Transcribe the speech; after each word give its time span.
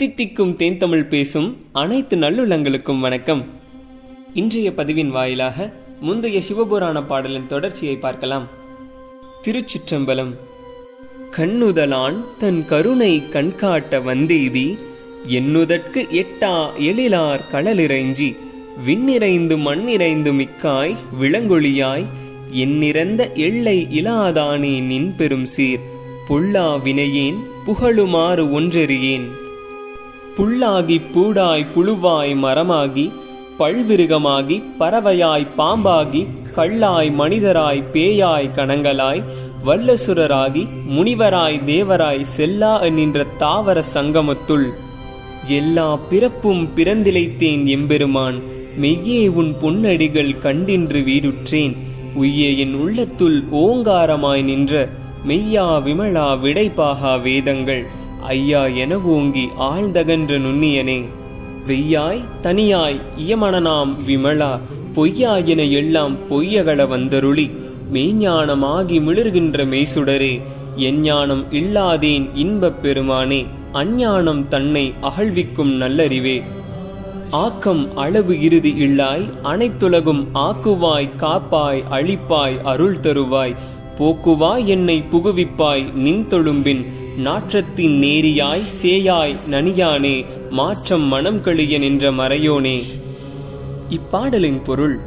தித்திக்கும் 0.00 0.56
தேன்தமிழ் 0.56 1.08
பேசும் 1.08 1.56
அனைத்து 1.72 2.16
நல்லுள்ளங்களுக்கும் 2.16 3.00
வணக்கம். 3.00 3.46
இன்றைய 4.34 4.70
பதிவின் 4.70 5.08
வாயிலாக 5.08 5.72
முந்தைய 6.00 6.42
சிவபுராண 6.48 7.06
பாடலின் 7.06 7.46
தொடர்ச்சியை 7.46 7.96
பார்க்கலாம். 7.96 8.48
திருச்சிற்றம்பலம். 9.44 10.34
கண்ணுதலான் 11.36 12.24
தன் 12.38 12.64
கருணை 12.66 13.22
கண்காட்ட 13.32 13.98
வந்தெய்தி 13.98 14.78
எண்ணுதற்கு 15.26 16.06
எட்டா 16.22 16.68
எழிலார் 16.78 17.40
களலிறைஞ்சி 17.52 18.36
விண்ணிறைந்து 18.86 19.58
மண்ணிறைந்து 19.58 20.32
மிக்காய் 20.32 20.96
விளங்கொழியாய் 21.20 22.04
எண்ணிறந்த 22.50 23.32
எல்லை 23.32 23.88
இலாதானே 23.90 24.82
நின் 24.82 25.14
பெரும் 25.16 25.46
சீர் 25.46 25.80
புல்லா 26.28 26.80
வினையேன் 26.84 27.36
புகழுமாறு 27.66 28.46
ஒன்றெறியேன். 28.60 29.28
புல்லாகி 30.38 31.00
பூடாய் 31.14 31.66
புழுவாய் 31.74 32.34
மரமாகி 32.34 33.10
பல்விருகமாகி 33.58 34.62
பறவையாய் 34.78 35.46
பாம்பாகி 35.58 36.26
கள்ளாய் 36.56 37.10
மனிதராய் 37.18 37.82
பேயாய் 37.92 38.50
கணங்களாய் 38.56 39.22
வல்லசுரராகி 39.66 40.66
முனிவராய் 40.88 41.60
தேவராய் 41.64 42.22
செல்லா 42.22 42.88
நின்ற 42.88 43.26
தாவர 43.38 43.82
சங்கமத்துள் 43.94 44.68
எல்லா 45.48 45.98
பிறப்பும் 46.10 46.68
பிறந்திழைத்தேன் 46.76 47.66
எம்பெருமான். 47.66 48.40
மெய்யே 48.80 49.28
உன் 49.28 49.54
பொன்னடிகள் 49.62 50.34
கண்டின்று 50.42 51.00
வீடுற்றேன். 51.02 51.76
உய்யே 52.20 52.58
என் 52.58 52.74
உள்ளத்துள் 52.74 53.42
ஓங்காரமாய் 53.52 54.42
நின்ற 54.42 54.88
மெய்யா 55.28 55.82
விமலா 55.82 56.28
விடைபாகா 56.42 57.22
வேதங்கள். 57.22 57.86
ஐயா 58.22 58.66
என 58.66 58.98
ஓங்கி 58.98 59.48
ஆழ்ந்தகன்ற 59.60 60.38
நுண்ணியனே. 60.38 61.04
வெய்யாய் 61.66 62.20
தனியாய் 62.42 63.00
இயமணனாம் 63.18 63.96
விமலா 64.06 64.58
பொய்யா 64.94 65.36
என 65.36 65.64
எல்லாம் 65.64 66.16
பொய்யகல 66.30 66.88
வந்தருளி. 66.88 67.50
மெய்ஞானமாகி 67.92 69.00
மிளர்கின்ற 69.00 69.64
மெய்சுடரே 69.64 70.40
எஞ்ஞானம் 70.76 71.44
இல்லாதேன் 71.50 72.30
இன்பப் 72.34 72.82
பெருமானே 72.82 73.46
அஞ்ஞானம் 73.72 74.48
தன்னை 74.48 74.92
அகழ்விக்கும் 75.02 75.80
நல்லறிவே. 75.80 76.42
ஆக்கம் 77.30 77.96
அளவு 77.96 78.42
இறுதி 78.42 78.74
இல்லாய் 78.76 79.28
அனைத்துலகும் 79.44 80.26
ஆக்குவாய் 80.34 81.10
காப்பாய் 81.16 81.82
அழிப்பாய் 81.90 82.62
அருள் 82.64 83.00
தருவாய். 83.00 83.54
போக்குவாய் 83.98 84.64
என்னை 84.64 85.04
புகுவிப்பாய் 85.12 85.92
நின் 85.92 86.26
தொழும்பின் 86.30 86.86
நாற்றத்தின் 87.18 87.98
நேரியாய் 87.98 88.62
சேயாய் 88.82 89.36
நனியானே 89.50 90.24
மாற்றம் 90.50 91.02
மனம் 91.02 91.42
கழிய 91.42 91.78
நின்ற 91.78 92.12
மறையோனே. 92.12 92.82
இப்பாடலின் 93.88 94.64
பொருள் 94.64 94.98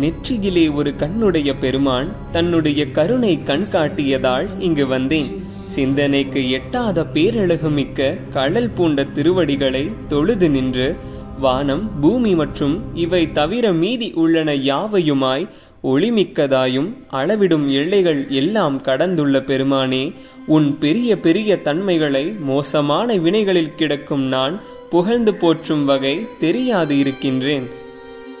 நெற்றியிலே 0.00 0.74
ஒரு 0.74 0.94
கண்ணுடைய 0.98 1.58
பெருமான் 1.58 2.12
தன்னுடைய 2.32 2.90
கருணை 2.90 3.42
கண் 3.42 3.64
காட்டியதால் 3.72 4.46
இங்கு 4.58 4.86
வந்தேன். 4.86 5.44
சிந்தனைக்கு 5.66 6.50
எட்டாத 6.50 7.04
பேரழகு 7.04 7.70
மிக்க 7.70 8.16
கடல் 8.32 8.70
பூண்ட 8.70 9.04
திருவடிகளை 9.04 9.90
தொழுது 10.08 10.50
நின்று 10.50 10.96
வானம் 11.38 12.00
பூமி 12.00 12.34
மற்றும் 12.34 12.82
இவை 12.94 13.32
தவிர 13.32 13.72
மீதி 13.72 14.12
உள்ளன 14.12 14.54
யாவையுமாய் 14.54 15.48
ஒளிமிக்கதாயும் 15.90 16.88
அளவிடும் 17.10 17.66
எல்லைகள் 17.80 18.20
எல்லாம் 18.40 18.76
கடந்துள்ள 18.80 19.38
பெருமானே 19.40 20.04
உன் 20.46 20.68
பெரிய 20.78 21.10
பெரிய 21.18 21.50
தன்மைகளை 21.66 22.24
மோசமான 22.48 23.16
வினைகளில் 23.16 23.76
கிடக்கும் 23.76 24.24
நான் 24.34 24.54
புகழ்ந்து 24.90 25.34
போற்றும் 25.34 25.84
வகை 25.84 26.14
தெரியாது 26.38 26.94
இருக்கின்றேன். 26.98 27.66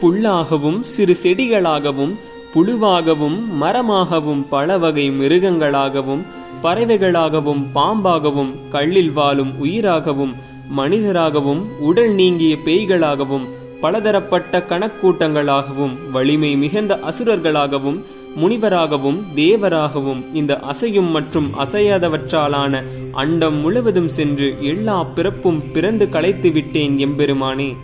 புல்லாகவும் 0.00 0.80
சிறு 0.94 1.14
செடிகளாகவும் 1.22 2.14
புழுவாகவும் 2.54 3.38
மரமாகவும் 3.62 4.42
பல 4.50 4.78
வகை 4.78 5.06
மிருகங்களாகவும் 5.10 6.22
பறவைகளாகவும் 6.62 7.62
பாம்பாகவும் 7.74 8.52
கல்லில் 8.70 9.12
வாழும் 9.12 9.52
உயிராகவும் 9.64 10.34
மனிதராகவும் 10.78 11.62
உடல் 11.80 12.14
நீங்கிய 12.20 12.54
பேய்களாகவும் 12.66 13.46
பலதரப்பட்ட 13.80 14.64
கணக்கூட்டங்களாகவும் 14.68 16.10
வலிமை 16.12 16.56
மிகுந்த 16.56 16.98
அசுரர்களாகவும் 17.10 18.00
முனிவராகவும் 18.36 19.22
தேவராகவும் 19.36 20.24
இந்த 20.34 20.60
அசையும் 20.60 21.10
மற்றும் 21.10 21.50
அசையாதவற்றாலான 21.58 22.82
அண்டம் 23.12 23.54
முழுவதும் 23.54 24.08
சென்று 24.08 24.56
எல்லா 24.60 25.04
பிறப்பும் 25.04 25.62
பிறந்து 25.72 26.08
களைத்து 26.08 26.50
விட்டேன் 26.50 26.98
எம்பெருமானே. 26.98 27.76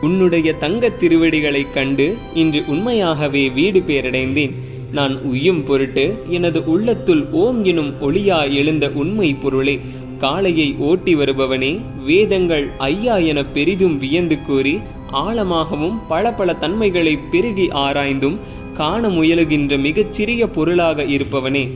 உன்னுடைய 0.00 0.52
தங்கத் 0.52 1.04
திருவடிகளைக் 1.04 1.72
கண்டு 1.74 2.16
இன்று 2.34 2.64
உண்மையாகவே 2.66 3.48
வீடு 3.48 3.78
பேரடைந்தேன். 3.78 4.54
நான் 4.92 5.22
உய்யும் 5.22 5.64
பொருட்டு 5.64 6.22
எனது 6.28 6.64
உள்ளத்துள் 6.64 7.26
ஓம் 7.30 7.64
எனும் 7.64 7.92
ஒளியா 8.00 8.52
எழுந்த 8.52 8.90
உண்மை 8.94 9.36
பொருளே 9.42 9.80
காளையை 10.20 10.78
ஓட்டி 10.78 11.14
வருபவனே 11.14 11.80
வேதங்கள் 12.04 12.68
ஐயா 12.78 13.16
என 13.16 13.44
பெரிதும் 13.44 13.98
வியந்து 13.98 14.38
கூறி 14.46 14.78
ஆழமாகவும் 15.12 15.98
பல 16.08 16.32
பல 16.32 16.54
தன்மைகளை 16.54 17.18
பெருகி 17.30 17.68
ஆராய்ந்தும் 17.68 18.36
காண 18.74 19.08
முயலுகின்ற 19.08 19.78
மிகச் 19.78 20.12
சிறிய 20.12 20.46
பொருளாக 20.46 21.02
இருப்பவனே. 21.02 21.70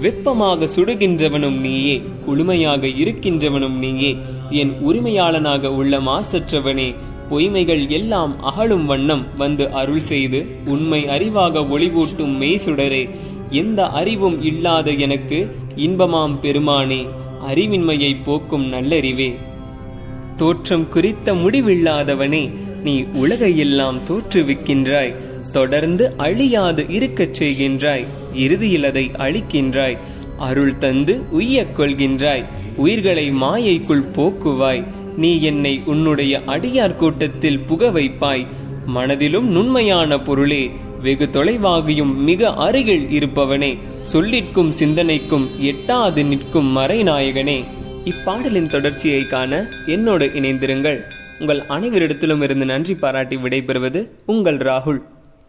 வெப்பமாக 0.00 0.68
சுடுகின்றவனும் 0.76 1.60
நீயே 1.60 2.00
குளுமையாக 2.26 2.82
இருக்கின்றவனும் 2.96 3.78
நீயே 3.78 4.16
என் 4.50 4.72
உரிமையாளனாக 4.88 5.66
உள்ள 5.66 6.00
மாசற்றவனே 6.00 6.94
பொய்மைகள் 7.30 7.88
எல்லாம் 7.88 8.42
அகழும் 8.42 8.86
வண்ணம் 8.86 9.26
வந்து 9.36 9.70
அருள் 9.72 10.00
செய்து 10.00 10.46
உண்மை 10.64 11.06
அறிவாக 11.06 11.60
ஒளிவூட்டும் 11.60 12.34
மெய்சுடரே 12.40 13.08
எந்த 13.50 13.88
அறிவும் 13.88 14.42
இல்லாத 14.42 14.90
எனக்கு 14.90 15.56
இன்பமாம் 15.76 16.34
பெருமானே. 16.42 17.06
அறிவின்மையை 17.48 18.16
போக்கும் 18.24 18.72
நல்லறிவே. 18.72 19.34
தோற்றம் 20.36 20.88
குறித்த 20.88 21.34
முடிவில்லாதவனே 21.34 22.50
நீ 22.82 23.00
உலகையெல்லாம் 23.00 24.00
தோற்றுவிக்கின்றாய். 24.08 25.14
தொடர்ந்து 25.52 26.12
அழியாது 26.16 26.86
இருக்கச் 26.88 27.42
செய்கின்றாய். 27.42 28.06
இறுதியில் 28.34 28.84
அதை 28.84 29.10
அழிக்கின்றாய். 29.18 29.98
அருள் 30.38 30.78
தந்து 30.78 31.20
உய்யக் 31.38 31.74
கொள்கின்றாய். 31.76 32.44
உயிர்களை 32.76 33.30
மாயைக்குள் 33.30 34.10
போக்குவாய். 34.16 34.84
நீ 35.16 35.40
என்னை 35.40 35.80
உன்னுடைய 35.84 36.40
அடியார் 36.46 36.96
கூட்டத்தில் 36.96 37.58
புக 37.58 37.86
வைப்பாய். 37.86 38.46
மனதிலும் 38.86 39.48
நுண்மையான 39.48 40.18
பொருளே 40.18 40.70
வெகு 41.02 41.28
தொலைவாகியும் 41.32 42.14
மிக 42.14 42.52
அருகில் 42.52 43.06
இருப்பவனே. 43.06 43.78
சொல்லிற்கும் 44.12 44.70
சிந்தனைக்கும் 44.70 45.46
எட்டாது 45.60 46.26
நிற்கும் 46.26 46.76
மறைநாயகனே 46.76 47.64
இப்பாடலின் 48.04 48.66
தொடர்ச்சியை 48.66 49.20
காண 49.26 49.68
என்னோடு 49.86 50.26
இணைந்திருங்கள். 50.26 50.98
உங்கள் 51.40 51.60
அனைவரிடத்திலும் 51.68 52.42
இருந்து 52.42 52.66
நன்றி 52.66 52.94
பாராட்டி 52.94 53.36
விடைபெறுவது 53.36 54.08
உங்கள் 54.26 54.56
ராகுல். 54.56 55.02